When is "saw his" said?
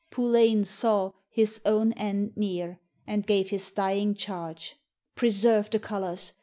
0.63-1.61